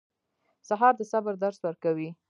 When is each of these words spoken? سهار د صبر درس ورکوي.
سهار 0.67 0.93
د 0.97 1.01
صبر 1.11 1.33
درس 1.43 1.57
ورکوي. 1.63 2.09